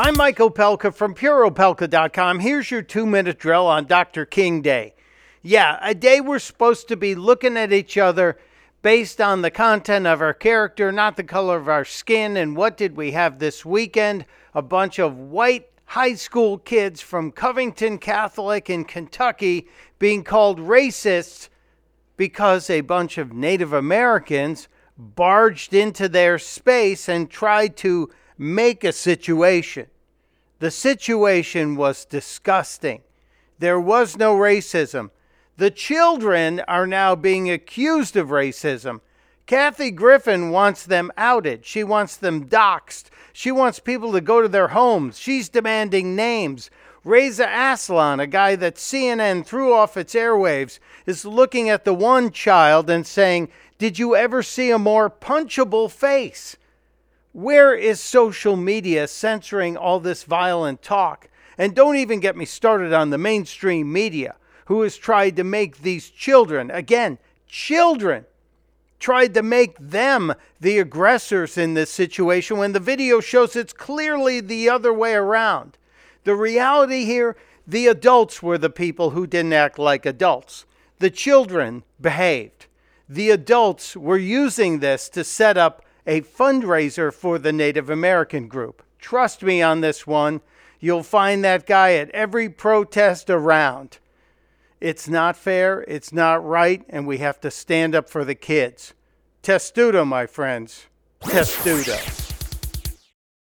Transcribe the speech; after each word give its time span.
I'm 0.00 0.16
Mike 0.16 0.38
Opelka 0.38 0.94
from 0.94 1.12
PureOpelka.com. 1.12 2.38
Here's 2.38 2.70
your 2.70 2.82
two 2.82 3.04
minute 3.04 3.36
drill 3.36 3.66
on 3.66 3.86
Dr. 3.86 4.24
King 4.24 4.62
Day. 4.62 4.94
Yeah, 5.42 5.76
a 5.82 5.92
day 5.92 6.20
we're 6.20 6.38
supposed 6.38 6.86
to 6.86 6.96
be 6.96 7.16
looking 7.16 7.56
at 7.56 7.72
each 7.72 7.98
other 7.98 8.38
based 8.80 9.20
on 9.20 9.42
the 9.42 9.50
content 9.50 10.06
of 10.06 10.20
our 10.20 10.34
character, 10.34 10.92
not 10.92 11.16
the 11.16 11.24
color 11.24 11.56
of 11.56 11.68
our 11.68 11.84
skin. 11.84 12.36
And 12.36 12.56
what 12.56 12.76
did 12.76 12.96
we 12.96 13.10
have 13.10 13.40
this 13.40 13.64
weekend? 13.64 14.24
A 14.54 14.62
bunch 14.62 15.00
of 15.00 15.18
white 15.18 15.68
high 15.86 16.14
school 16.14 16.58
kids 16.58 17.00
from 17.00 17.32
Covington 17.32 17.98
Catholic 17.98 18.70
in 18.70 18.84
Kentucky 18.84 19.66
being 19.98 20.22
called 20.22 20.60
racists 20.60 21.48
because 22.16 22.70
a 22.70 22.82
bunch 22.82 23.18
of 23.18 23.32
Native 23.32 23.72
Americans 23.72 24.68
barged 24.96 25.74
into 25.74 26.08
their 26.08 26.38
space 26.38 27.08
and 27.08 27.28
tried 27.28 27.76
to 27.78 28.10
make 28.38 28.84
a 28.84 28.92
situation. 28.92 29.88
The 30.60 30.70
situation 30.70 31.76
was 31.76 32.04
disgusting. 32.04 33.02
There 33.58 33.80
was 33.80 34.16
no 34.16 34.36
racism. 34.36 35.10
The 35.56 35.70
children 35.70 36.60
are 36.68 36.86
now 36.86 37.16
being 37.16 37.50
accused 37.50 38.16
of 38.16 38.28
racism. 38.28 39.00
Kathy 39.46 39.90
Griffin 39.90 40.50
wants 40.50 40.84
them 40.84 41.10
outed. 41.16 41.64
She 41.64 41.82
wants 41.82 42.16
them 42.16 42.48
doxxed. 42.48 43.06
She 43.32 43.50
wants 43.50 43.80
people 43.80 44.12
to 44.12 44.20
go 44.20 44.42
to 44.42 44.48
their 44.48 44.68
homes. 44.68 45.18
She's 45.18 45.48
demanding 45.48 46.14
names. 46.14 46.70
Reza 47.02 47.48
Aslan, 47.48 48.20
a 48.20 48.26
guy 48.26 48.56
that 48.56 48.74
CNN 48.74 49.46
threw 49.46 49.72
off 49.72 49.96
its 49.96 50.14
airwaves, 50.14 50.78
is 51.06 51.24
looking 51.24 51.70
at 51.70 51.84
the 51.84 51.94
one 51.94 52.30
child 52.30 52.90
and 52.90 53.06
saying, 53.06 53.48
Did 53.78 53.98
you 53.98 54.14
ever 54.14 54.42
see 54.42 54.70
a 54.70 54.78
more 54.78 55.08
punchable 55.08 55.90
face? 55.90 56.56
Where 57.38 57.72
is 57.72 58.00
social 58.00 58.56
media 58.56 59.06
censoring 59.06 59.76
all 59.76 60.00
this 60.00 60.24
violent 60.24 60.82
talk? 60.82 61.28
And 61.56 61.72
don't 61.72 61.94
even 61.94 62.18
get 62.18 62.36
me 62.36 62.44
started 62.44 62.92
on 62.92 63.10
the 63.10 63.16
mainstream 63.16 63.92
media, 63.92 64.34
who 64.64 64.82
has 64.82 64.96
tried 64.96 65.36
to 65.36 65.44
make 65.44 65.82
these 65.82 66.10
children, 66.10 66.68
again, 66.72 67.16
children, 67.46 68.24
tried 68.98 69.34
to 69.34 69.44
make 69.44 69.78
them 69.78 70.34
the 70.60 70.80
aggressors 70.80 71.56
in 71.56 71.74
this 71.74 71.90
situation 71.90 72.58
when 72.58 72.72
the 72.72 72.80
video 72.80 73.20
shows 73.20 73.54
it's 73.54 73.72
clearly 73.72 74.40
the 74.40 74.68
other 74.68 74.92
way 74.92 75.14
around. 75.14 75.78
The 76.24 76.34
reality 76.34 77.04
here 77.04 77.36
the 77.64 77.86
adults 77.86 78.42
were 78.42 78.58
the 78.58 78.68
people 78.68 79.10
who 79.10 79.28
didn't 79.28 79.52
act 79.52 79.78
like 79.78 80.04
adults, 80.04 80.66
the 80.98 81.08
children 81.08 81.84
behaved. 82.00 82.66
The 83.08 83.30
adults 83.30 83.96
were 83.96 84.18
using 84.18 84.80
this 84.80 85.08
to 85.10 85.22
set 85.22 85.56
up 85.56 85.84
a 86.08 86.22
fundraiser 86.22 87.12
for 87.12 87.38
the 87.38 87.52
Native 87.52 87.90
American 87.90 88.48
group. 88.48 88.82
Trust 88.98 89.42
me 89.42 89.60
on 89.60 89.82
this 89.82 90.06
one. 90.06 90.40
You'll 90.80 91.02
find 91.02 91.44
that 91.44 91.66
guy 91.66 91.94
at 91.94 92.10
every 92.10 92.48
protest 92.48 93.28
around. 93.28 93.98
It's 94.80 95.06
not 95.06 95.36
fair, 95.36 95.84
it's 95.86 96.12
not 96.12 96.44
right, 96.44 96.82
and 96.88 97.06
we 97.06 97.18
have 97.18 97.40
to 97.42 97.50
stand 97.50 97.94
up 97.94 98.08
for 98.08 98.24
the 98.24 98.34
kids. 98.34 98.94
Testudo, 99.42 100.04
my 100.04 100.26
friends. 100.26 100.86
Testudo. 101.20 102.27